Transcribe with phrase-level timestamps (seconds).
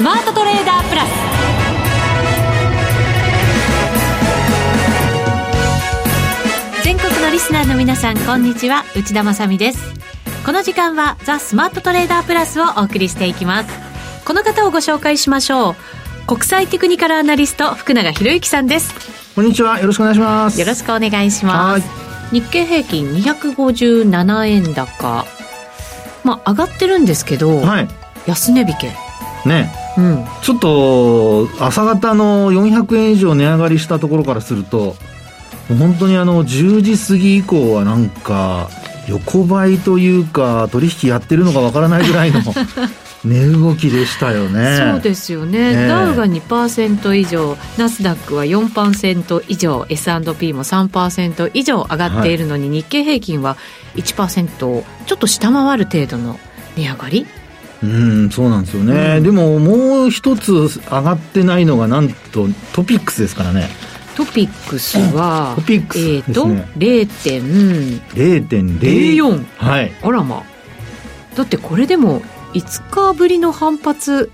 [0.00, 1.08] スマートトレーダープラス。
[6.82, 8.84] 全国のリスナーの皆さんこんにちは。
[8.96, 9.78] 内田まさです。
[10.46, 13.68] この時間はザ・スマートトレーダープラスをお送りしていきます。
[14.24, 16.26] この方をご紹介しましょう。
[16.26, 18.94] 国際テクニカルアナリスト福永博之さんです。
[19.34, 19.80] こんにちは。
[19.80, 20.58] よろしくお願いします。
[20.58, 21.86] よろしくお願いします。
[22.32, 25.26] 日経平均257円高。
[26.24, 27.88] まあ上がってるんですけど、はい、
[28.24, 28.96] 安値引け。
[29.46, 34.94] ね、うん、ちょっと朝方の400円以上値上がりしたところからすると
[35.68, 38.68] 本当にあの10時過ぎ以降はなんか
[39.08, 42.40] 横ばいというか取引やってるのかわからないぐらいの
[43.24, 44.92] 値動きでしたよね。
[44.94, 53.56] そうですよね、ねダウが2%以上ナスダックは4%以上 S&P も3%以上上がっているのに、はい、日経平均は
[53.96, 56.38] 1%をちょっと下回る程度の
[56.76, 57.26] 値上がり
[57.82, 63.68] うんそうなんですよね、うん、でももう一つ上がってないのがなんとトピックスですからね
[64.16, 66.46] トピックスは、トピックス、ね、えっ、ー、と、
[68.14, 69.44] 0.04。
[69.56, 69.92] はい。
[70.02, 70.44] あらま。
[71.34, 72.20] だってこれでも
[72.52, 74.30] 5日ぶりの反発。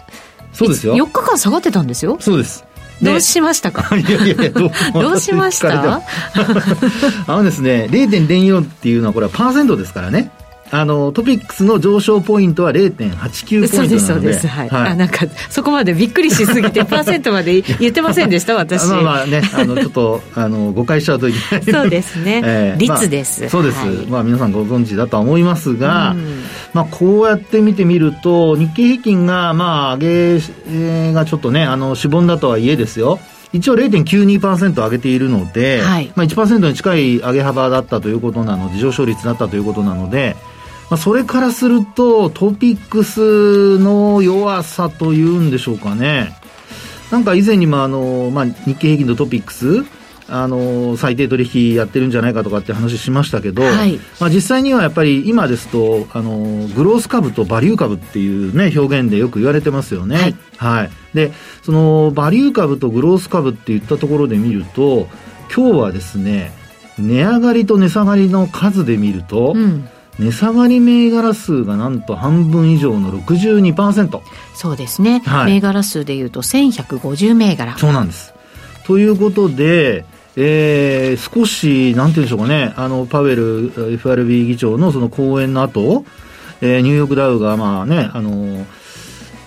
[0.52, 0.96] そうですよ。
[0.96, 2.16] 4日間下がってたんですよ。
[2.20, 2.64] そうです。
[3.02, 3.94] どうしましたか？
[3.96, 6.00] いやいやいやどう どうしました？
[7.26, 10.30] あのですね0.04っていうのはこれはパーセントですからね
[10.70, 13.68] あのトピックスの上昇ポイントは0.89ポイントなので。
[13.68, 14.46] そうですそうです。
[14.46, 18.86] はい、はい、あなんかそこまでびっくりしすぎてパーセントまで 言ってませんでした私。
[18.88, 26.42] まあまあねあのちょっとあの誤解しちゃうといけないそうですね、 えー、率です、まあ、そうです、はい、まあ皆さんご存知だとは思いますが、うん、
[26.72, 33.18] まあこうやって見てみると日経平均がまあ上げがちょっとねあのしぼんだとはいえですよ。
[33.52, 40.36] 一応0.92%上げているので、はい、まあ1%に近い上げ幅だったということなので上昇率だったということなので
[40.90, 46.36] まあ、それからすると、トピックスの弱さというんでしょうかね。
[47.10, 49.84] なんか以前にもあの、まあ、日経平均とトピックス、
[50.28, 60.16] あの最低取引やってるんじゃないかとかって話しましたけど、はい、まあ、実際にはやっぱり今ですとあのグロース株とバリュー株っていう、ね、表現でよく言われてますよね。
[60.16, 61.32] はい、はい、で
[61.62, 65.08] そのバリュー株とグロース株っていったところで見ると
[65.54, 66.52] 今日はですね
[66.98, 74.20] 値上がりと値下がりの数で見ると、うん値下がり銘柄数がなんと半分以上の62%
[74.54, 78.32] そうですね、はい、銘柄数でいうと1150銘柄そうなんです
[78.86, 80.04] ということで
[80.38, 86.04] えー、少し、なんていうんでしょうかね、あの、パウエル FRB 議長のその講演の後、
[86.60, 88.66] えー、ニューヨークダウが、まあね、あの、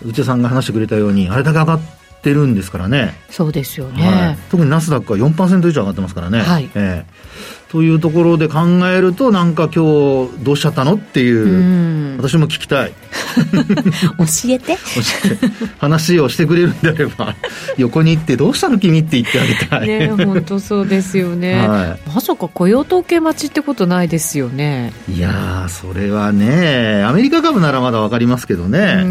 [0.04, 1.80] 内田さんが話してくれたように、あれだけ上がっ
[2.24, 3.14] てるんですからね。
[3.30, 4.04] そうですよね。
[4.04, 6.42] はい、特にナスダックは4%以上上がってますからね。
[6.42, 6.70] はい。
[6.74, 12.94] えーというところで考えると、なんか今日どうしちゃったのっていう、う私も聞きたい。
[14.18, 14.74] 教えて。
[14.74, 14.80] 教
[15.26, 15.48] えて。
[15.78, 17.36] 話をしてくれるんであれば、
[17.78, 19.88] 横に行ってどうしたの君って言ってあげたい。
[19.88, 21.68] ね本当そうですよね。
[21.68, 24.92] はい、まさか雇用統計待ちってことないですよね。
[25.08, 29.04] いやそれはね、アメリカ株ならまだわかりますけどね。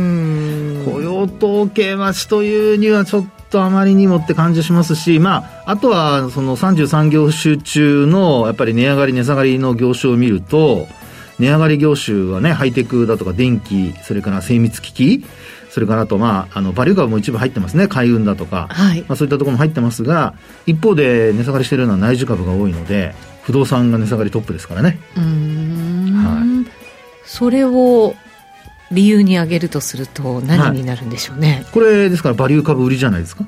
[0.84, 10.86] 雇用統計待ちというにはちょっとあまりにもって感じしますし、まあ、あとはその33業種中のやっぱり値上がり値下がりの業種を見ると、
[11.38, 15.24] 値上がり業種はね、ハイテクだとか電気、それから精密機器、
[15.70, 17.88] それからあと、まあ、あの、バリュー株も一部入ってますね。
[17.88, 18.66] 海運だとか。
[18.70, 19.02] はい。
[19.02, 20.34] まあ、そういったところも入ってますが、
[20.66, 24.98] 一方で値下がりしているのは内需株が多いので、不動産が値下がりトップですからね。
[25.16, 26.12] うん。
[26.12, 26.70] はい。
[27.24, 28.14] それを
[28.90, 33.44] 理由に挙げるとすると何になるんでしょうね、はい、これですからバリュー株売りじゃないですか。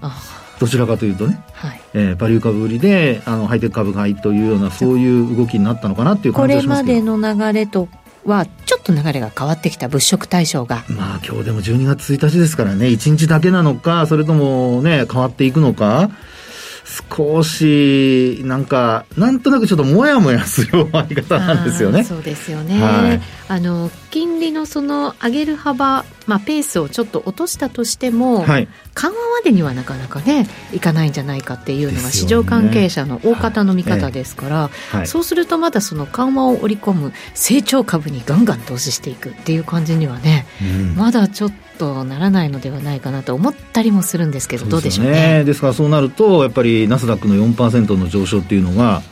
[0.59, 1.81] どちらかというとね、はい。
[1.95, 4.99] えー、バリュー株売りであのハイテク株買いというようなそう。
[4.99, 7.89] いう動きになったのかなっていう感じがしますこれまでの流れと
[8.25, 10.84] はちょっと流れが変わってきた物色対象が。
[10.89, 12.89] まあ今日でも12月1日ですからね。
[12.89, 16.11] 1日だけなのかそれともね変わっていくのか
[16.91, 22.03] 少し、なんか、なんとなくちょっともやもやする 終わり方なんですよね。
[22.03, 22.83] そうですよね。
[22.83, 45.44] はい、あの、金利のその上げる幅、まあ、ペースをちょっと落としたとしても、はい、緩和までにはなかなかね、いかないんじゃないかっていうのが市場関係者の大方の見方ですから、はい、そうするとまだその緩和を織り込む成長株にガンガン投資していくっていう感じにはね、うん、まだちょっととならないのではないかなと思ったりもするんですけど、どうでしょうね。
[45.44, 49.03] ですからそうなると、やっぱりナスダックの4%の上昇っていうのが、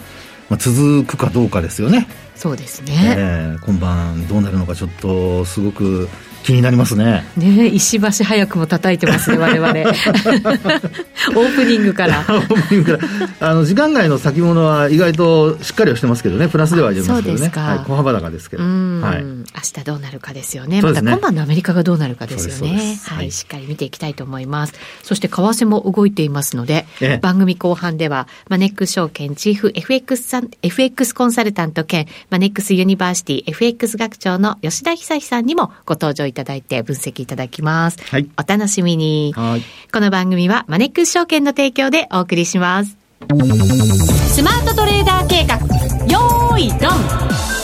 [0.51, 2.07] まあ、続くかどうかですよね。
[2.37, 6.09] そうですね、えー、今晩どうなるのかちょっとすごく
[6.43, 7.25] 気になりますね。
[7.37, 9.69] ね石橋早くも叩いてますね、我々。
[9.71, 12.21] オープニングから。
[12.21, 13.07] オープニングか
[13.41, 13.51] ら。
[13.51, 17.51] あの、時間外の先物は意外としっかりはしてますけどね、プラスではありますけどね。
[17.55, 18.63] はい、小幅高ですけど。
[18.63, 19.25] はい。
[19.25, 20.81] 明日どうなるかですよね。
[20.83, 22.99] また今晩のアメリカがどうなるかですよね。
[23.05, 24.75] はい、しっかり見ていきたいと思います。
[25.03, 26.87] そして為替も動いていますので、
[27.21, 37.99] 番組後半では、マネックス証券チーフ FX さん、FX コンサルタント兼、マネックスユニバーシティ FX 学長の吉田恒さんにもご登場いただいて分析いただきます。
[38.05, 38.29] はい。
[38.39, 39.33] お楽しみに。
[39.37, 39.63] はい。
[39.93, 42.97] この番組はマネックス証券の提供でお送りします。
[43.21, 45.57] スマートトレーダー計画、
[46.07, 47.58] よーい、ドン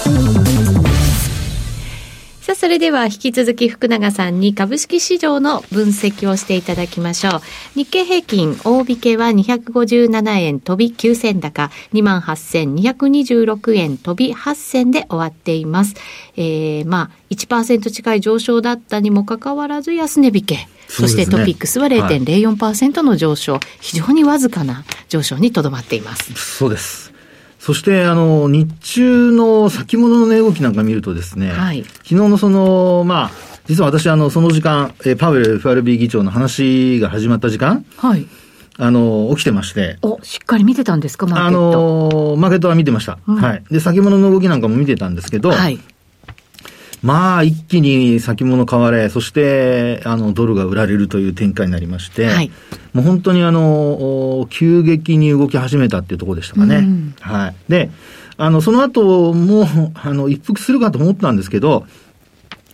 [2.44, 7.41] さあ、それでは引き続き福永さんに株式市場の分析をしていただきましょう。
[7.75, 15.94] 日経平均大引けは257円飛び9銭高、28,226円飛び8銭で終わっています。
[16.37, 20.69] えー、まあ、1%近い上昇だったにもかかわらず安値引け。
[20.87, 26.35] そしてトピックスは0.04%の上昇、はい、非常にわずかな上昇にとどまっています。
[26.35, 27.03] そうです。
[27.64, 33.31] そして、あの、日中の先物の値動きなんか見るとですね、はい、昨日のその、まあ、
[33.64, 38.26] 実は私、あの、その時間、えパウエル FRB 議長の話が始まった時間、はい。
[38.76, 39.96] あの、起きてまして。
[40.02, 42.28] お、しっかり見てたんですか、マーケット。
[42.28, 43.19] あの、マーケットは見てました。
[43.26, 43.64] うん、はい。
[43.70, 45.81] で、先物の動きなんかも見てたんですけど、はい。
[47.04, 52.50] まあ、一気に先物買われ、そして、あの、ドルが売られるという展開になりまして、はい、
[52.94, 56.76] もう本当にあの、急激に動き始めたっていうところでしたかね。
[56.76, 57.54] うん、はい。
[57.68, 57.90] で、
[58.38, 61.84] あの、その後も、あの、一服するかと思ったんですけど、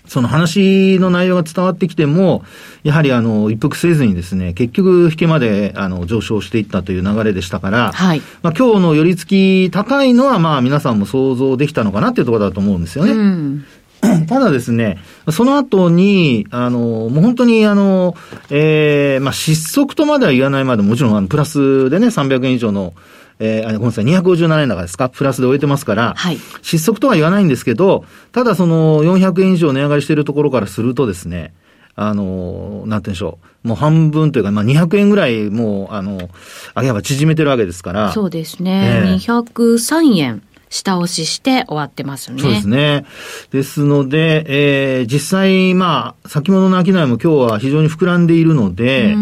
[0.07, 2.45] その話の内容が伝わってきても、
[2.83, 8.23] やはりあの、一服せずにですね、結局引けまであの、上昇していったという流れでしたから、はい。
[8.43, 13.13] まあ今日の寄り付き高いのはまあ皆さんも想像できたのかなっていうところだと思うんですよね。
[13.13, 13.65] うん、
[14.29, 14.99] ただですね、
[15.31, 18.15] その後に、あの、もう本当にあの、
[18.51, 22.95] ええー、まあ、失速とまでは言わないまでもちろんあの、プラスでね、300円以上の、
[23.39, 25.09] えー、ごめんなさい、257円高ですか？
[25.09, 26.39] プラスで終えてますから、はい。
[26.63, 31.55] 失速とは言わないんですけど、ただその400円以上値上がりしているところからするとですね、
[31.97, 33.69] あの、なんて言うんでしょう。
[33.69, 36.31] もう半分というか、まあ、200円ぐらい、もう、あの、
[36.75, 38.13] 上げ幅縮めてるわけですから。
[38.13, 39.03] そうですね。
[39.05, 40.43] えー、203円。
[40.71, 42.41] 下押しして終わってますね。
[42.41, 43.05] そうですね。
[43.51, 49.17] ですので、えー、実際、まあ、先物の商いも今日は非常に膨らんでいるので、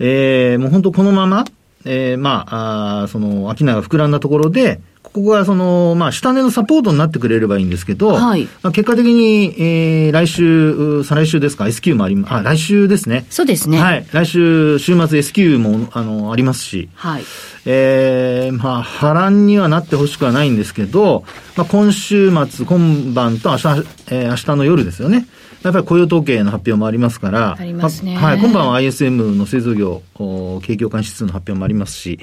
[0.00, 1.44] えー、もう本当このまま、
[1.84, 4.80] えー、まあ、あその、商いが膨らんだところで、
[5.16, 8.44] ここがその、まあ、下値のサポートになってくれればいいんですけど、はい。
[8.62, 13.24] まあ、結果的に、えー、来週、再来週ですか、S q もあり、あ、来週ですね。
[13.30, 13.80] そうですね。
[13.80, 14.06] はい。
[14.12, 17.22] 来週、週末 S q も、あの、ありますし、はい。
[17.64, 21.24] えー、まあ、波乱にはなってほしくはないんですけど、
[21.56, 23.68] まあ、今週末、今晩と明日、
[24.10, 25.26] えー、明日の夜ですよね。
[25.62, 28.16] やっぱり雇用統計の発表もありますから、ありますね。
[28.16, 28.38] はい。
[28.38, 32.20] 今晩は ISM の製造業、景況感指数の発表もありますし、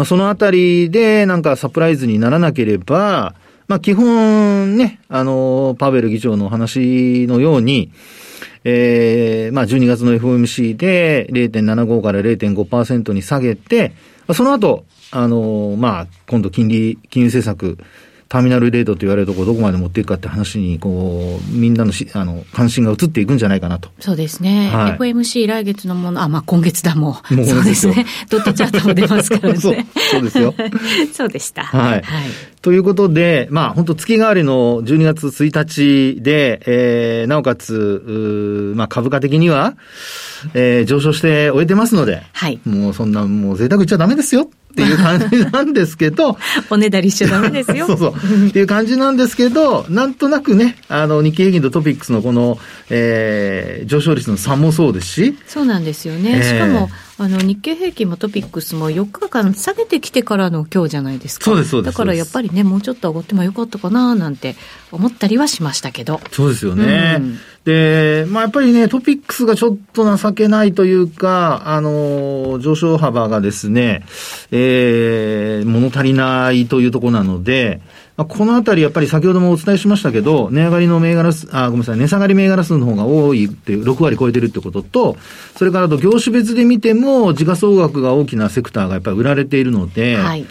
[0.00, 3.34] まあ、そのあたりでなんかサプライズにならなければ、
[3.68, 7.92] まあ、基本ね、あの、パベル議長の話のように、
[8.64, 13.92] ええー、まあ、12月の FOMC で0.75から0.5%に下げて、
[14.32, 17.76] その後、あの、まあ、今度金利、金融政策、
[18.30, 23.90] ターミナルレートと言われるところどこまで持っていくかって話に、こう、みんなのしあの関心が移っていくんじゃないかなと。
[23.98, 24.70] そうですね。
[24.72, 27.34] はい、FMC 来月のもの、あ、まあ今月だもう。
[27.34, 28.06] もうそうですね。
[28.30, 29.58] ドットチャートも出ますからね。
[29.58, 29.76] そう
[30.12, 30.54] そうですよ。
[31.12, 31.64] そうでした。
[31.64, 31.90] はい。
[31.90, 32.02] はい、
[32.62, 39.74] ということで、まあ本当月替わりの12月1日で、えー、なおかつ、まあ株価的には、
[40.54, 42.60] えー、上昇して終えてますので、はい。
[42.64, 44.48] もうそんな、もう贅沢言っちゃダメですよ。
[44.70, 46.38] っていう感じなんですけど。
[46.70, 47.86] おねだりしちゃダメですよ。
[47.88, 48.46] そうそう。
[48.48, 52.58] っていう感じなんですけど、なんとなくね、あの、日経平均とトピックスのこの、
[52.88, 55.38] えー、上昇率の差もそうですし。
[55.46, 56.36] そうなんですよね。
[56.36, 61.44] えー、しかも、あの、日経平均もトピックスも4日間下げてきてからの今日じゃないですか。
[61.44, 61.92] そうです、そうです。
[61.92, 64.56] だからやっぱりね、もうちょっと上がってもよかったかな、なんて
[64.90, 66.20] 思ったりはしましたけど。
[66.32, 67.18] そうですよね。
[67.20, 74.04] うん、で、まあやっぱりね、トピックスがちょっと情けないというか、あの、上昇幅がですね、
[74.50, 77.80] えー、物足りないというところなので、
[78.16, 85.16] このあたり、やっぱり先ほどもお伝えしましたけど、値上がりの銘柄数、あ、ごめんなさい、値下がり銘柄数の方が多いっていう、6割超えてるってことと、
[85.56, 90.46] それからと業種別で見ても、時価総額が大きなセクターがやっぱり売られているので、はい、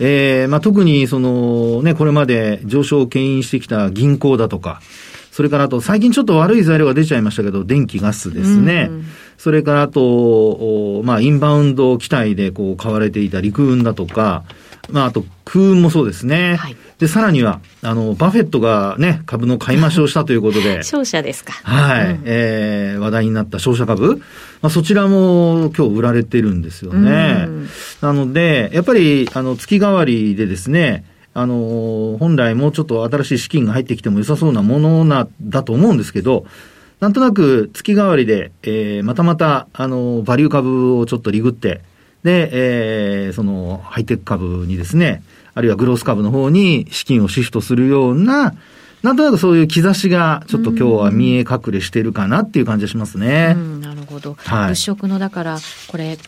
[0.00, 4.80] えー、まあ、特にその、ね、これまで上昇を牽引してきた銀行だとか、
[5.38, 8.88] それからあと、最近ちょっと悪い材料が出ちゃいましたけど、電気、ガスですね。
[8.90, 9.04] うん、
[9.36, 14.42] それからあと、まあ、インバウンド期待でこう買われていた陸運だとか、
[14.90, 16.56] まあ、あと、空運もそうですね。
[16.56, 16.76] はい。
[16.98, 20.82] で、さらには、あの、バフェットがね、株の買い増しをしたということで。
[20.82, 21.52] 商社ですか。
[21.62, 22.10] はい。
[22.10, 24.16] うん、えー、話題になった商社株。
[24.60, 27.46] まあ、そちらも今日売られてるんですよね。
[28.00, 31.04] なので、やっぱり、あの、月替わりでですね、
[31.40, 36.46] あの、本来もうちょっと新しい資金が入ってきても良さそうなものな、だと思うんですけど、
[37.00, 41.80] なんとなく月替わりで、えー、またまた、あの、バリュー株をちょっとリグって、
[42.24, 42.50] で、
[43.26, 45.22] えー、その、ハイテク株にですね、
[45.54, 48.54] あるいはグロース株の方に資金をシフトするような、
[49.02, 53.54] なんとなくそういう兆しが、ちょっと今日は見え隠れしてるかなっていう感じがしますね。
[53.56, 54.34] うん、なるほど。
[54.34, 56.18] はい、物色の、だから、これ、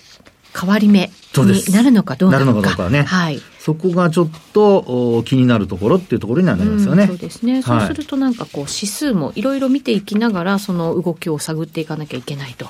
[0.58, 2.52] 変わり目になるのかどうなのか。
[2.52, 3.02] なるのかどうかね。
[3.02, 3.40] はい。
[3.58, 7.02] そこがちょっと気になるところっていうところになりますよね。
[7.02, 7.62] うん、そうですね。
[7.62, 12.68] そうするとなんかこう指数もいろいろ見ていきながらその動きを探っていかなきゃいけないと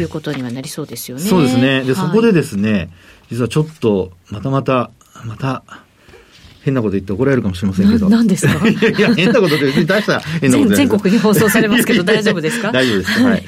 [0.00, 1.22] いうことにはなりそうですよね。
[1.24, 1.82] そうですね。
[1.82, 2.90] で、はい、そこでですね、
[3.30, 4.90] 実はちょっとまたまた、
[5.24, 5.62] また、
[6.62, 8.08] 変なこと言って怒られるかもしれませんけど。
[8.10, 8.54] 何ですか？
[8.68, 12.70] いや、変なことで出した変なこと全国に放送されますけど大丈夫ですか？
[12.72, 13.22] 大丈夫です。
[13.22, 13.44] はい。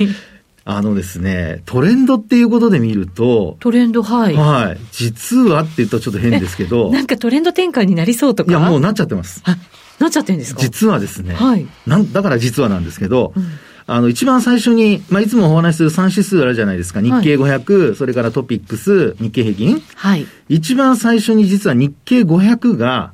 [0.64, 4.34] あのですね、トレンドっていうことで見ると、トレンド、はい。
[4.34, 4.78] はい。
[4.92, 8.50] 実はって言うとちょっと変ですけど、 なんかトレンド転換になりそうとか？
[8.50, 9.42] いや、もうなっちゃってます。
[9.44, 9.56] あ、
[9.98, 10.60] なっちゃってんですか？
[10.60, 11.66] 実はですね、はい。
[11.86, 13.44] なんだから実はなんですけど、うん、
[13.86, 17.00] あの、一番最初に、まあ、いつもお話しする3指数あるじゃないですか。
[17.00, 19.82] 日経500、はい、それからトピックス、日経平均。
[19.96, 20.26] はい。
[20.48, 23.12] 一番最初に実は日経500が、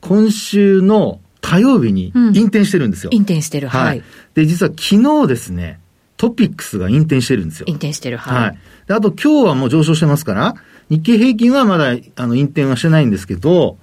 [0.00, 3.10] 今週の火曜日に引転してるんですよ。
[3.12, 4.02] 引転してる、はい。
[4.34, 5.79] で、実は昨日ですね、
[6.20, 7.64] トピックスが引転してるんですよ。
[7.66, 8.42] 引転してる、はい。
[8.42, 8.58] はい。
[8.86, 10.54] で、あと今日はもう上昇してますから、
[10.90, 13.78] 日経平均はまだ、あの、引転はしてないんですけど、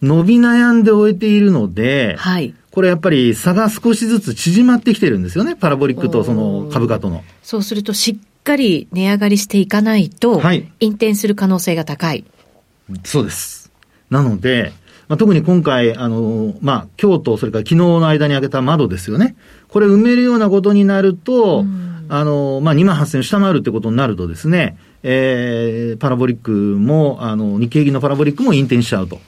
[0.00, 2.54] 伸び悩んで終えているので、はい。
[2.70, 5.56] これやっぱり差が少しずつ縮まってきてるんですよね。
[5.56, 7.24] パラボリックとその株価との。
[7.42, 10.70] そうするとしっかり値上がりしていかないと、はい。
[10.78, 12.24] 引転する可能性が高い。
[13.02, 13.72] そうです。
[14.08, 14.72] なので、
[15.12, 19.36] まあ、特に今回、あの、まあ、今日とそれから昨日の間に開けた窓ですよね。
[19.68, 21.66] これ埋めるようなことになると、
[22.08, 29.20] あの、まあ、2万8000を下回るってことになるとですね、えー、パラボリックも、あの、日経平均のパラボリックも引転しちゃうと。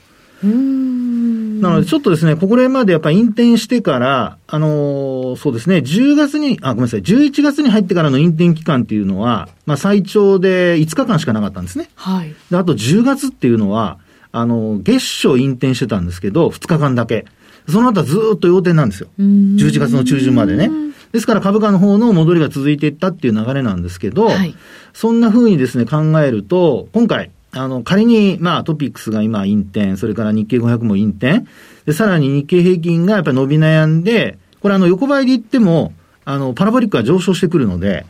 [0.43, 11.91] なので、ちょっとですね、ここら辺までやっぱり引転してから、あのー、そうですね、10月に、あ、ごめんなさい、11月に入ってからの引転期間っていうのは、まあ、最長で5日間しかなかったんですね。
[11.93, 12.33] はい。
[12.49, 13.99] で、あと10月っていうのは、
[14.37, 17.25] あの、月初引転してたんですけど、2日間だけ。
[17.69, 19.07] その後はずっと要点なんですよ。
[19.17, 20.69] 11月の中旬までね。
[21.13, 24.53] ですから株価の方の戻りが続いていったっていう流れなんですけど、はい、
[24.93, 31.45] そんな風にですね、考えると、今回、あの、仮に、まあ、トピックスが今、引転、それから日経500も引転、
[31.85, 35.93] で、さらに日経平均がやっぱり伸び悩んで、これあの、横ばいで言っても、
[36.25, 38.05] あの、パラボリックが上昇してくるので、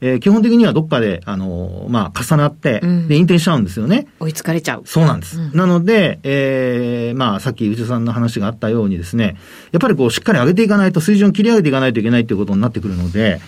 [0.00, 4.06] えー、基本的にはどっかで、あのー、まあ、重なって、で、引転しちゃうんですよね。
[4.20, 4.82] 追いつかれちゃう。
[4.84, 5.40] そうなんです。
[5.40, 9.36] うん、なので、えー、まあ、さっき内田さんの話があったようにですね、
[9.72, 13.40] やっぱりこう、しっかり上げていかないと、水準を切り上げていかないといけないということになってくるので、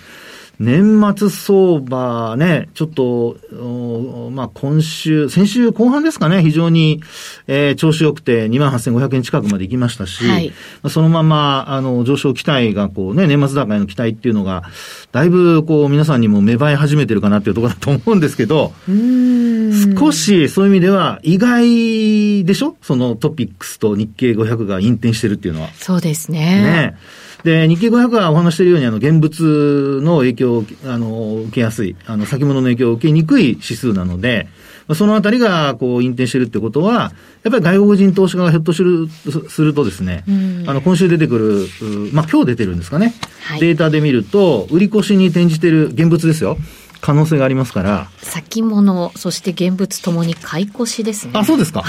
[0.60, 3.38] 年末相場ね、ちょっと、
[4.30, 7.02] まあ今週、先週後半ですかね、非常に、
[7.46, 10.52] えー、調子良くて28,500円近くまで行きましたし、はい、
[10.90, 14.64] そのまま、あの、上昇期待がこうね、年末高への期待っていうのが、
[15.12, 18.74] だいぶこう皆さんにも芽生え始めてるかなっていうところだと思うんですけど、
[19.96, 22.76] 少しそういう意味では意外でしょ？
[22.82, 25.68] そのトピックスと日経500が引転してるっていうのは。
[25.72, 26.38] そうですね。
[26.38, 26.96] ね。
[27.44, 34.48] で、日経500はお話しているように、あの、現物の影響を、あの、受けやすい、あの、先物の影響を受けにくい指数なので、
[34.94, 39.08] そのあたりが、こう、引転してるってことは、やっぱり外国人投資家がひょっとする、
[39.48, 40.24] するとですね、
[40.66, 46.58] あの、今週出てくる、まあ、今日出てるんですかね、はい、データで見ると、売り越しに転じてる現物ですよ。
[47.00, 48.10] 可能性がありますから。
[48.18, 51.32] 先物、そして現物ともに買い越しですね。
[51.34, 51.82] あ、そうですか。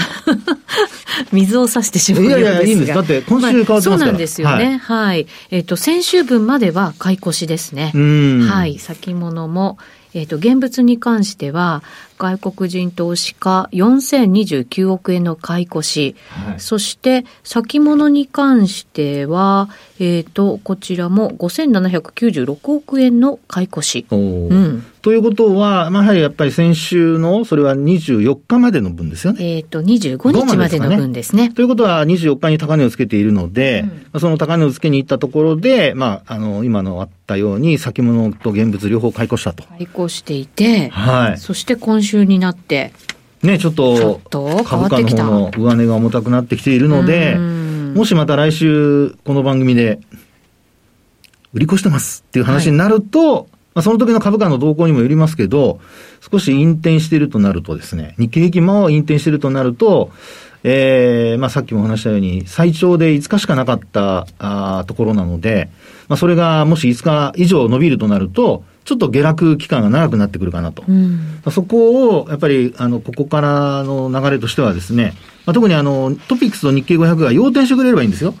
[1.32, 2.94] 水を差してしまういやいや、いいんです。
[2.94, 4.64] だって今週変わってますから、そうなんですよね。
[4.64, 4.78] はい。
[4.78, 7.92] はい、えっ、ー、と、先週分までは買い越しですね。
[7.94, 8.78] はい。
[8.78, 9.78] 先物も、
[10.14, 11.82] えっ、ー、と、現物に関しては、
[12.22, 24.06] 外国人投資家4029億円の買い越し、はい、そして先物に関しては、えっ、ー、と、こちらも5796億円の買い越し。
[24.10, 29.56] うん、ということは、まあ、やはりやっぱり先週の、それは24日までの分ですよね。
[29.56, 31.50] えっ、ー、と、25日までの分ですね。
[31.50, 39.64] ということは、24日に高値をつけているので、うん、その高値をつけに行ったところで、まあ、あの、今のあったように、先物と現物両方買い越したと。
[39.64, 41.38] 買い越していて、はい。
[41.38, 42.92] そして今週になって、
[43.42, 44.20] ね、ちょっと、
[44.64, 49.98] 株価の方の上値が重たくなってきているので、もしまた来週、この番組で、
[51.52, 53.46] 売り越してますっていう話になると、はい。
[53.74, 55.80] まあ、その時の株価の動向にもよりますけど、
[56.30, 60.10] 少し引転しているとなるとですね、日経平均も引転しているとなると、
[60.64, 65.68] えー、まあさっきも話したように、最長で5日しかなかったあところなので、
[66.08, 70.84] まあそれがもし5日以上伸びるとなると、ちょっと下落期間が長くなってくるかなと。
[70.88, 75.14] うん、そこを、やっぱり、あの、ここからの流れとしてはですね、
[75.46, 78.34] まあ、特にあの、トピックスと日経500が要点してくれればいいんですよ。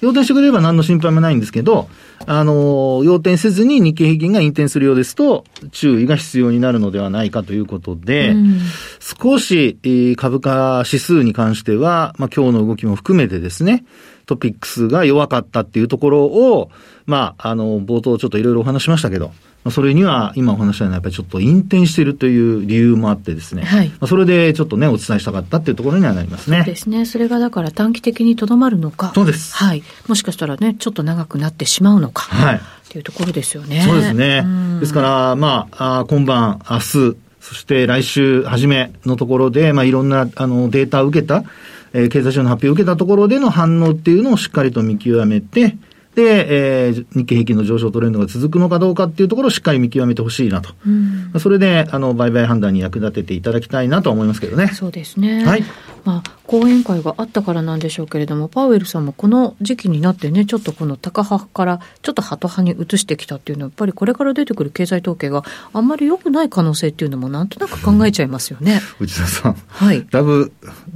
[0.00, 1.88] 要点してくれれば何の心配もないんですけど、
[2.26, 8.60] あの、要点せずに日経平均が引転するようですと、注意が必要になるのではないかということで、うん、
[9.00, 9.78] 少し、
[10.16, 13.84] 株価指数に関しては、まあ、今日の動きも含めてですね、
[14.26, 16.70] トピックスが弱かったっていうところを、
[17.06, 19.32] まあ、あの、冒頭ちょっといろいろお話しましたけど、
[19.70, 26.58] それには今お話したようなやっぱりちょっと引転しているという理由もあってですね、はい、それでちょっとね、お伝えしたかったっていうところにはなりますね。
[26.58, 27.04] そうですね。
[27.04, 29.12] それがだから短期的にとどまるのか。
[29.14, 29.54] そうです。
[29.54, 29.82] はい。
[30.06, 32.22] もしかしたらね、ちょっと長くなってしまうのか。
[32.22, 32.56] はい。
[32.56, 33.82] っていうところですよね。
[33.82, 34.44] そうですね。
[34.80, 41.44] ですから、まあ、あ今晩、明日、そして来週初めのところで、まあ、いろんなあのデータを受けた、
[41.92, 45.76] えー、経済省の発表を受けたところでの反応っていうのをしっかりと見極めて、で、
[46.22, 50.70] えー、日経平均の上昇トレンドが続くのかどうかっていうところをしっかり見極めてほしいなと。
[50.86, 54.68] うん、それで、あの、売買判断に役立てていただきたいなと思いますけどね。
[54.68, 55.44] そうですね。
[55.44, 55.64] はい。
[56.04, 68.80] まあ、講演会があったからなんでしょうけれども、パウエルさんもこの時期になってね、ちょっとこの高派からちょっとハト派に移してきたっていうのは、やっぱりこれから出てくる経済統計があんまり良くない可能性っていうのもなんとなく考えちゃいますよね。
[68.98, 69.56] 内田さん。
[69.68, 70.06] はい。
[70.10, 70.50] だいぶ、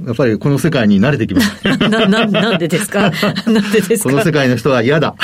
[0.07, 1.77] やっぱりこの世界に慣れてきました。
[1.87, 3.11] な、な、なんでですか？
[3.45, 4.09] なんでですか？
[4.09, 5.13] この世界の人は嫌だ。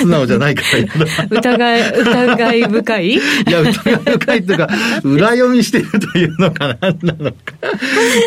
[0.00, 1.26] 素直じゃないから。
[1.30, 3.08] 疑い、疑い深い？
[3.14, 4.68] いや、疑い深いっていうか、
[5.02, 7.36] 裏読みしてるというのかなんなのか。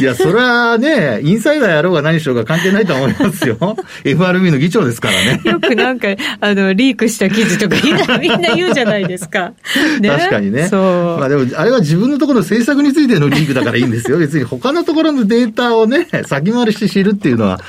[0.02, 3.58] いや、それはね、インサイダーやろうが何しようが関係ないと思いますよ。
[4.04, 5.42] FRB の議長ですからね。
[5.44, 6.08] よくなんか、
[6.40, 7.76] あの、リークした記事とか
[8.20, 9.54] みんな言うじゃないですか。
[10.00, 10.68] ね、確かにね。
[10.68, 11.20] そう。
[11.20, 14.18] まあでも、あれは自分のところの政策についてのリークだからいいんですよ。
[14.20, 17.60] 別に他のところのデータをね、先回りして知るっていうのは、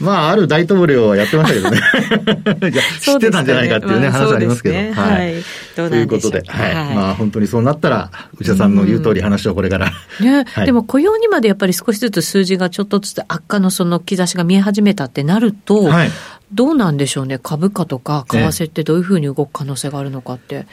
[0.00, 2.72] まあ、ある大統領はやってましたけどね。
[3.00, 4.74] 知ってたんじゃないかっていうね、話ありますけど。
[4.74, 5.34] ね、はい。
[5.74, 6.94] ということで、はい。
[6.94, 9.92] まあ、本当にそうなったら、内田さんの言う通り話をこれから。
[10.20, 16.10] ね、でも雇用にまでやっぱり少しずつ数字がちょっとずつ悪化のその兆しが見え始めたってなると、はい、
[16.52, 20.66] どうなんでしょうね、株価とか為替ってどういうふうに動く可能性があるのかって。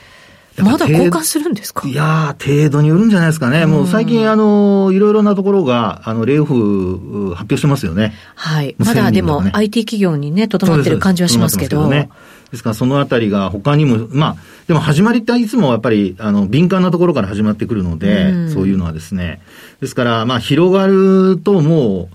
[0.58, 1.88] まだ交換するんですか？
[1.88, 3.66] いや程度によるんじゃないですかね。
[3.66, 8.14] もう最近、あの、いろいろなところが、あの、レイオフ発表してますよね。
[8.36, 8.76] はい。
[8.78, 11.88] まだでも、IT 企業にね、とどまってる感じはしますけど。
[11.88, 12.10] ね、
[12.52, 14.36] ですからそのあたりが他にも、まあ、
[14.68, 19.42] でも始まりっていつもやっぱり、あの、敏感なところから始まってくるので、うん、そういうのはですね。
[19.82, 22.10] ですから、まあ、広がるとも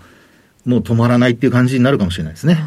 [0.64, 2.62] う、もう止まらないっていう感じになるかもしれないですね。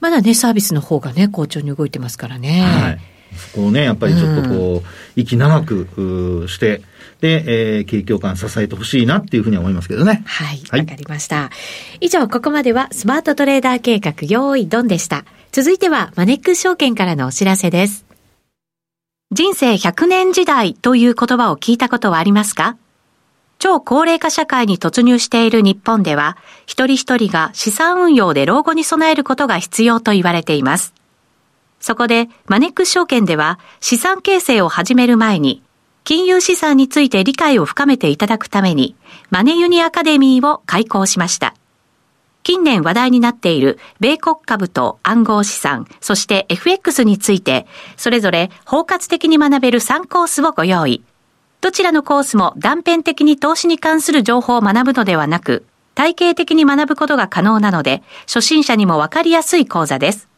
[0.00, 2.62] まだね、サービスの方がね、好調に動いてますからね。
[2.62, 2.98] はい。
[3.36, 4.82] そこをね、やっぱりちょっとこう、うん、
[5.16, 6.82] 息長くして、
[7.20, 10.22] で、えー、景況感支えてほしいなっていうふうに思いますけどね。
[10.26, 10.62] はい。
[10.70, 11.50] わ、はい、かりました。
[12.00, 15.24] 以上、ここまではスマートトレーダー計画用意ドンでした。
[15.52, 18.06] 続いてはマネックス証券からのお知らせです。
[19.32, 22.76] 人生100年時代という言葉を聞いたことはありますか？
[23.58, 30.94] 超高齢化社会に突入している日本では、一人一人が資産運用で老後に備えることが必要と言われています。
[31.80, 35.62] そこで、マネックス証券では資産形成を始める前に、
[36.04, 38.96] 金融資産について理解を深めていただくために、
[39.30, 41.54] マネユニアカデミーを開講しました。
[42.42, 47.66] 近年話題になっている米国株と暗号資産、そして FX について、
[47.96, 51.04] それぞれ包括的に学べる3コースをご用意。
[51.60, 60.29] どちらのコースも断片的に投資に関する情報を学ぶのではなく、体系的に学ぶことが可能なので、初心者にもわかりやすい講座です。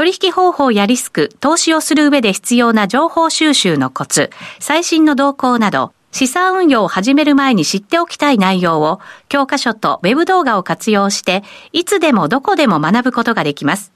[0.00, 11.42] 取引方法やリスク、投資をする上で必要な情報収集のコツ、最新の動向など、資産運用を始める前に知っておきたい内容を、教科書とウェブ動画を活用して、
[11.74, 13.92] いつでもどこでも学ぶことができます。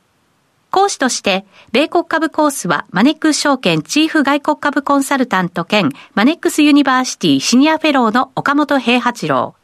[0.71, 9.55] 講師として、米国株コースはマネックス証券チーフ外国株コンサルタント兼マネックスユニバーシティシニアフェローの岡元兵八郎。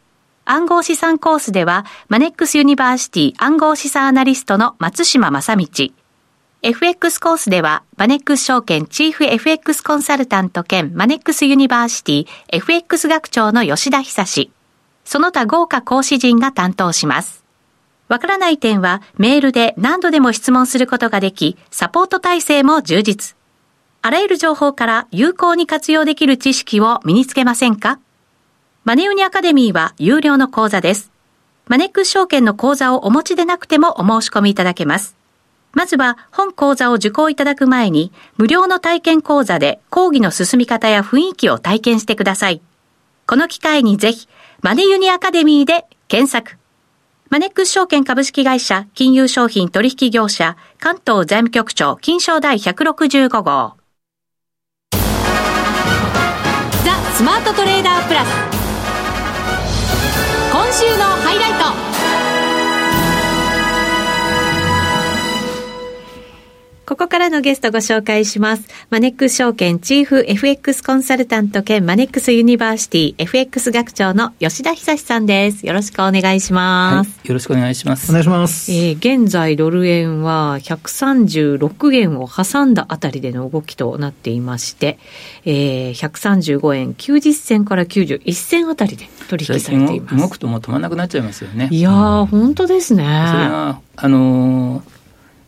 [0.46, 5.99] 暗号資産コースではマネックスユニバーシティ暗号資産アナリストの松嶋真倫。
[6.62, 14.50] FX コースでは、マネックス証券チーフ FX コンサルタント兼マネックスユニバーシティ FX 学長の吉田恒。
[15.06, 17.46] その他豪華講師陣が担当します。
[18.08, 23.36] わからない点はメールで何度でも質問することができ、サポート体制も充実。
[24.02, 27.98] あらゆる情報から有効に活用できる知識を身につけませんか？
[28.84, 31.10] マネウニアカデミーは有料の講座です。
[31.68, 35.16] マネックス証券の講座をお持ちでなくてもお申し込みいただけます。
[35.72, 42.61] まずは本講座を受講いただく前に、無料の体験講座で講義の進み方や雰囲気を体験してください。
[43.26, 44.28] この機会にぜひ、
[44.62, 46.59] マネユニアカデミーで検索。
[47.30, 53.76] マネックス証券株式会社金融商品取引業者関東財務局長金商第165号。
[56.85, 58.28] ザ・スマートトレーダープラス。
[60.50, 61.89] 今週のハイライト。
[66.90, 68.66] ここからのゲストご紹介します。
[68.90, 75.64] マネックス証券チーフ FX コンサルタント兼マネックスユニバーシティ FX 学長の吉田恒さんです。
[75.64, 77.11] よろしくお願いします。
[77.11, 78.11] はい、よろしくお願いします。
[78.11, 78.72] お願いします。
[78.72, 84.98] えー、現在ドル円は136円を挟んだあたりでの動きとなっていまして、
[85.44, 90.16] えー、135円90銭から91銭あたりで取引されています。
[90.16, 91.68] 動くともう止まらなくなっちゃいますよね。
[91.70, 93.05] いやー、うん、本当ですね。
[93.05, 93.12] それ
[93.44, 94.99] は、あのー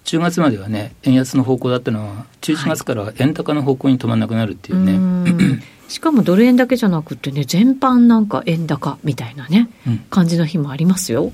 [0.05, 11.33] 10月まではね円安の方向だったのは11月からは円高の方向に止まらなくなるっていうね、はい、しかもドル円だけじゃなくてね全般なんか円高みたいなね、うん、感じの日もありますよ。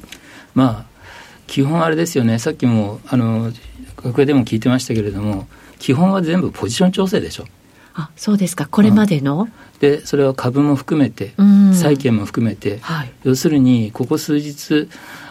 [0.54, 0.98] まあ
[1.46, 2.38] 基本あれですよね。
[2.38, 3.52] さっきもあの
[3.96, 7.46] 学園でも聞いてましたけれども基本は全部ポジション調整でしょ。
[7.94, 8.66] あそうですか。
[8.66, 11.32] これまでの、うん、でそれは株も含めて
[11.72, 14.88] 債券も含めて、はい、要するにここ数日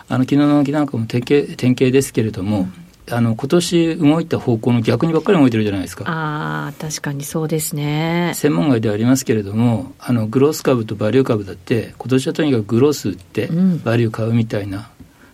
[0.10, 6.04] あの昨日のなんかも典型典型ですけれども、うんあの今年動いた方向の逆にばっかり動いてるじゃないですか。
[6.08, 8.34] ああ、確かにそうですね。
[8.36, 13.48] 専門外ではありますけれども、あのグロース株とバリュー株だって、今年はとにかくグロース売って、
[13.84, 14.84] バリュー買うみたいな、うん、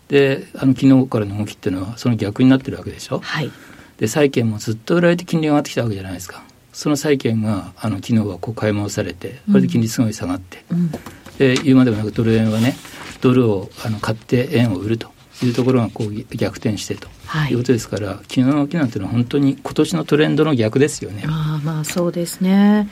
[0.07, 3.19] で、あの昨日からの動きっていうのは、その逆になってるわけでしょ？
[3.19, 3.51] はい、
[3.97, 6.43] で、債券もずっと売られて金利が上がってきたわけじゃないですか。
[6.73, 10.91] その債券があの昨日はこう買い戻されて、これで金利すごい下がって、うん、
[11.37, 12.75] で言うまでもなくドル円はね、
[13.21, 15.12] ドルをあの買って円を売ると。
[15.43, 17.07] いうところがこう逆転してと
[17.49, 21.23] いうことですから、はい、昨日の起きなんていうのは本当に今年のトレンドの逆ですよね。
[21.27, 22.89] あまあそうですね。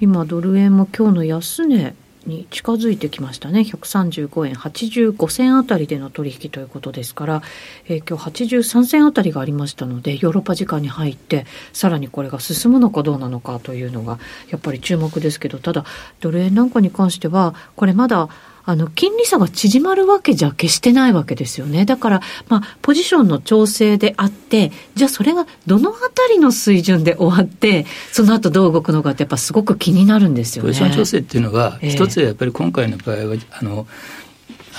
[0.00, 1.94] 今ドル円も今日の安値
[2.26, 7.42] に近づいてきましたね135円85銭あたりでの取引ということですから、
[7.86, 14.18] えー、今日83銭あたりがありましたのでヨーロッパ時間に入ってさらにこれが進むのかどうなのかというのが
[14.50, 15.84] やっぱり注目ですけどただ
[16.20, 18.28] ドル円なんかに関してはこれまだ
[18.70, 21.84] あの、金利差が縮まるわけじゃ決してないわけですよね。
[21.84, 30.68] だから、まあ、ポジションの調整であって、じゃあそれがどのあたりの水準で終わって、その後どう動くのかってやっぱすごく気になるんですよね。
[30.68, 33.88] ポジション調整っていうのは、一つはやっぱり今回の場合は、あの、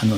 [0.03, 0.17] あの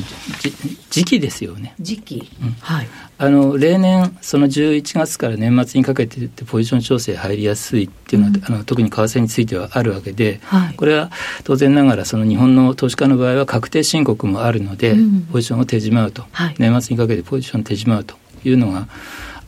[0.90, 1.76] 時期ですよね。
[1.80, 2.88] 時期、うん、はい。
[3.18, 11.12] あの例年その11月から年末にかけてポジション調整入りやすいっていうのは、うん、あの特に為替についてはあるわけで、はい、これは
[11.44, 18.16] 当然ながらその日本の投資家の場合は確定申告もあるので、うん、ポジションを手じまうと、はい、年末にかけてポジションを手じまうと
[18.46, 18.88] いうのが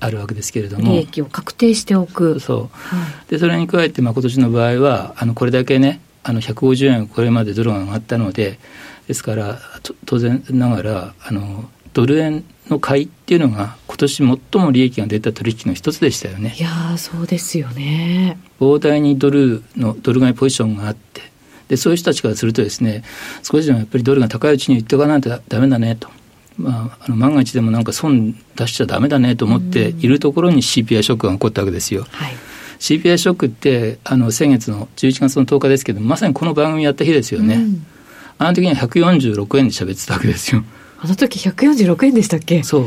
[0.02, 0.92] あるわけですけれども。
[0.92, 2.40] 利益を確定しておく。
[2.40, 8.58] そう、はい、でそれに加えてまあ今年の場合はあのこれだけねあの150円これまでドルが上がったので
[9.08, 9.60] ですから
[10.06, 16.56] 当然ながらあのドル円の買いっていうのが今年最も利益が出た取引の一つでしたよね。
[16.58, 18.40] いやそうですよね。
[18.60, 21.22] 膨大にドルのドル買いポジションがあって
[21.68, 23.04] でそういう人たちからするとですね
[23.44, 26.10] 少しでもやっぱりドルが高いうちに言っておかないとダメだねと。
[26.58, 32.08] まあ、あの万が一でもなんか損出しちゃだめだねと思っているところに CPI ショックが起こったわけですよ。
[32.10, 32.34] はい、
[32.86, 37.56] CPI ショックってあの先月の11月の10日ですけどまさにこの番組やった日ですよね。
[37.56, 37.86] うん
[38.38, 40.62] あの時には146円で喋ってたわけですよ。
[41.00, 42.64] あの時146円でしたっけ？
[42.64, 42.84] そう。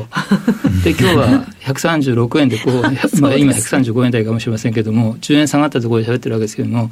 [0.85, 2.83] で、今日は136円でこう、
[3.23, 6.91] まあ今135円台かもしれませんけども、10円下がったところで喋ってるわけですけども、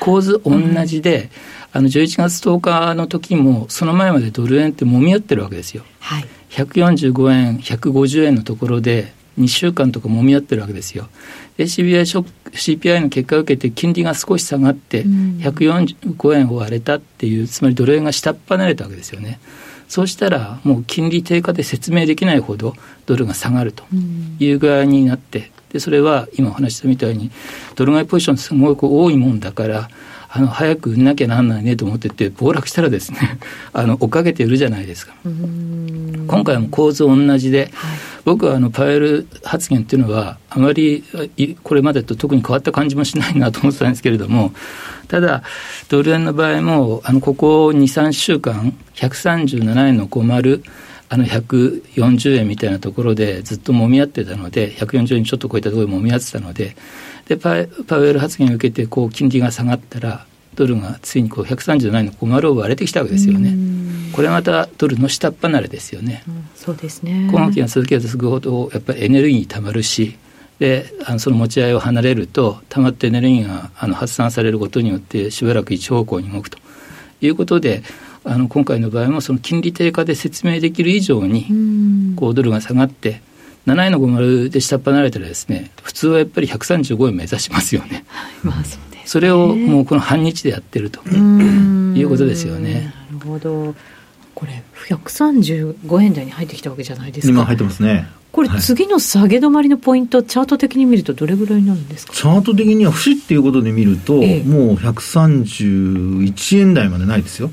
[0.00, 1.30] 構図同じで、
[1.74, 5.84] うん、あの11月10日の時も、その前までドル円ってもみ合ってるわけですよ。
[6.00, 11.08] はい、145円、150円のところで、2週間とかもみ合ってるわけですよ。
[11.58, 19.40] CPI, ショの結果を受けて金利が少し下がって145円を割れたっていうつまりドル円が下っ端れたわけですよね。
[19.88, 23.84] そうしたらもう金利低下で説明できないほどドルが下がると
[24.38, 27.30] いう具合になってでそれは今お話したみたいに
[27.74, 29.90] ドル買いポジションすごく多いもんだから
[30.34, 33.38] あの早く売んなきゃなんないねと思ってて暴落したらですね
[33.74, 35.12] あの追っかけて売るじゃないですか。
[35.24, 41.04] 今回も構図同じで、はい、僕はあのパウエル発言っていうのはあまり
[41.62, 44.54] これまでと特に変わった感じもしないなと思ってたんですけれども
[45.08, 45.42] ただ
[45.90, 50.62] ドル円の場合もあのここ23週間137円の50
[51.10, 56.74] あの140円みたいなところでずっともみ合ってたので140円ちょっと超えたところでもみ合ってたので
[57.28, 57.52] でパ
[57.98, 63.54] ウエル発言を受けてこう金利が下がったらドルがついにこう137円の小丸を割れてきたわけですよね。
[64.12, 66.22] これまたドルの下っ離れですよね。
[66.28, 67.28] うん、そうですね。
[67.32, 70.18] 今期が続けば続くほどやっぱりエネルギーにたまるし、
[70.58, 76.58] であのその持ち合いを離れるとたまってエネルギーがあの発散されることによってしばらく一方向に動くと
[77.20, 77.82] いうことで
[78.24, 83.22] あの今回の場合もその金利低下で説明できる以上にこうドルが下がって
[83.66, 88.04] 7円の50で下っ離れたらですね普通はやっぱり135円目指しますよね。
[88.08, 92.94] はいまあそうそれをもうこの半日でやってるということですよね。
[93.12, 93.74] なるほど
[94.34, 97.32] これ135円台に入ってきたわけじゃないですか。
[97.32, 98.06] 今入ってますね。
[98.30, 102.14] これ、次の下げ止まりのポイント、チャート的に見ると、どれぐらいになるんですか？
[102.14, 107.50] チャート的には節っていうことで見ると、ええ、もう131円台までないですよ。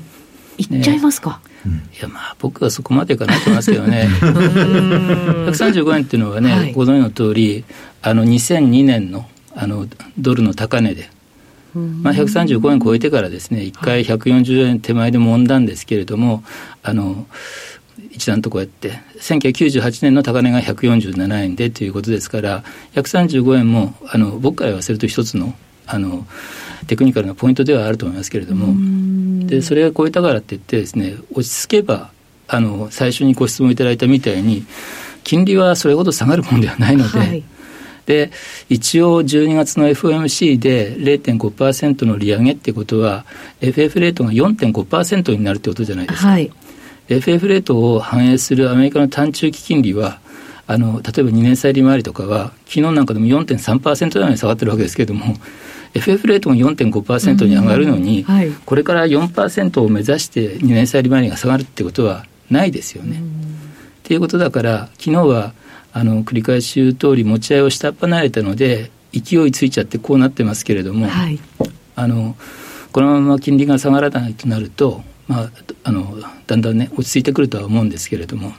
[0.56, 4.08] いっちゃいますか、ね、いやまあ僕はそこまでいかないと思いますけどね。
[4.20, 7.64] 135円っていうのはね、はい、ご存知の通り
[8.02, 9.86] あの2002年のあの
[10.18, 11.10] ドルの高値で。
[11.72, 16.42] まあ、135円超えてからですね、1回140円手前で揉んだんですけれども、
[16.82, 17.28] あの
[18.10, 25.54] 一段とこうやって、1998年の高値が147円でということですから、135円もあの僕から言わせると一つの
[25.90, 26.26] あの
[26.86, 32.10] テクニカルなポイントではあると思いますけれども、でそれが超えたからって言ってですね、落ち着けば、
[32.48, 34.64] あの最初にご質問いただいたみたいに、
[35.22, 37.44] 金利はそれほど下がるものではないので、はい。
[38.06, 38.32] で
[38.68, 43.24] 一応12月の FOMC で0.5%の利上げっていうことは
[43.60, 46.50] FF レートが4.5%になるってことじゃないですか、はい、
[47.08, 50.18] FF レートを反映するアメリカの短中期金利は
[50.66, 55.36] あの例えば2年債利回りとかは昨日なんかでも4.3%台に下がってるわけですけれども
[55.94, 63.20] FF レートが4.5%に上がるのに、はい、これから4%を目指して2年債利回りが下がるってことはないですよね。
[63.20, 63.22] っ
[64.02, 65.52] ていうことだから昨日は
[65.92, 71.38] あの繰り返し言う通り持ち合いを下っ離れたので勢いついちゃってこうなってますけれども、はい、
[71.96, 72.36] あの
[72.92, 75.50] このまま金利が下がらないとなると、まあ、
[75.84, 78.52] あのだんだんね落ち着いてくるとは思うんですけれども。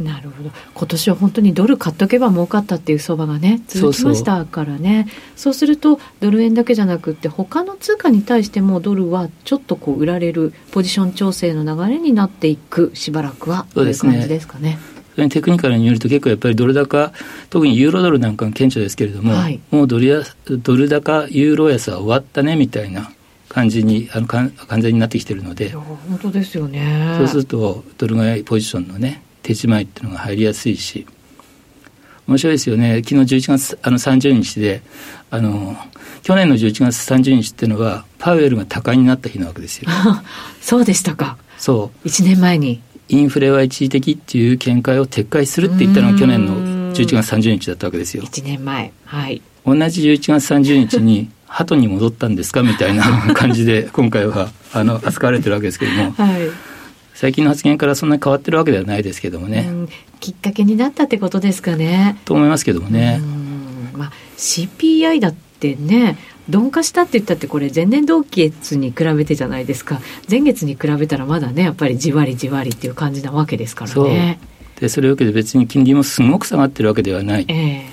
[0.00, 0.50] なるほど。
[0.74, 5.08] 今年は本当にドル買っとけば儲かったっていう相場がね続きましたからね。
[5.36, 13.66] そうするとドル円だけじゃなくて他の通貨に対してもドルはちょっとこう売られるポジション調整の流れになっていくしばらくは。
[13.74, 14.78] という感じですかね。
[15.30, 17.12] テクニカルによると結構やっぱりドル高
[17.50, 23.10] 特にユーロドルなんかが顕著ですけれども、はい、もうドルやドル高ユーロ安は終わったねみたいな
[23.48, 25.70] 感じにあの完全になってきてるので。
[25.70, 27.16] 本当ですよね。
[27.18, 31.06] そうするとドル買いポジションのね手仕舞いっていうのが入りやすいし
[32.26, 34.82] 面白いですよね昨日11月あの30日で
[35.30, 35.76] あの
[36.22, 39.90] 去年の11月30日っていうのはパウエルが高いになった日なわけですよ
[40.60, 48.22] そうでしたかそう1年前にインフレは一時的っていう見解を撤回するって言ったのが去年の11月30日だったわけですよ。
[48.24, 48.92] 1年前。
[49.04, 49.40] はい。
[49.64, 56.10] 同じ11月30日に、鳩に戻ったんですかみたいな感じで、今回は、あの、扱われてるわけですけれども。
[56.18, 56.50] はい。
[57.18, 59.68] 最近の発言からそんなに変わってるわけではないですけどもね。
[60.20, 62.16] きっかけになったってことですかね。
[62.24, 63.20] と思いますけどもね。
[63.92, 66.16] まあ、CPI だってね、
[66.48, 70.00] 鈍化したって言ったってこれ前年同期月に比べてじゃないですか
[70.30, 74.38] 前月に比べたらまだねやっぱりじわりじわりっていう感じなわけですからね。
[74.78, 77.88] でそれを受けて別に金利もすごく下がってるわけではない、え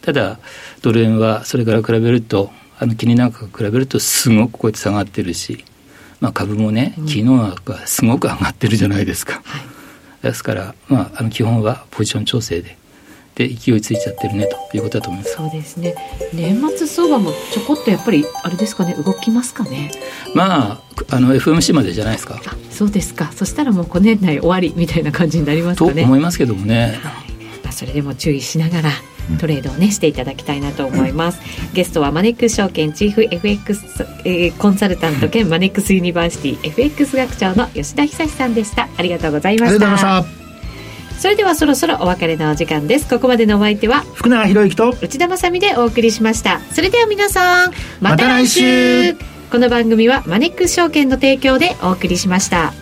[0.00, 0.38] ー、ただ
[0.80, 5.62] ドル円はそれから比べるとあの金利なんか比べるとすごくこうやって下がってるし、
[6.22, 12.78] まあ、株もね、昨日はすごく上がってるじゃないですか、はい、ですから、まあ、あの基本はポジション調整で
[13.34, 15.36] で勢いついちゃってるねということだと思います。
[15.36, 15.94] そうですね。
[16.34, 19.90] 年末相場もちょこっとやっぱりあれですかね動きますかね。
[20.34, 22.38] まああの FOMC までじゃないですか。
[22.70, 23.32] そうですか。
[23.32, 26.02] そしたらもう今年内終わりみたいな感じになりますかね。
[26.02, 27.32] と思いますけどもね、はい。
[27.64, 28.90] まあ、それでも注意しながら
[29.40, 31.40] トレードをねしていただきたいなと思います、
[31.72, 38.88] ゲストはマネックス証券チーフ FX、えー、コンサルタント兼 マネックスユニバーシティ FX 学長の吉田恒さんでした。
[38.96, 40.24] ありがとうございました。
[41.18, 43.08] それではそろそろお別れのお時間です。
[43.08, 46.60] ここまでのお相手は福永博之と内田まさでお送りしました。
[46.72, 49.14] それでは皆さんまた来週,、
[49.52, 52.72] この番組はマネックス証券の提供でお送りしました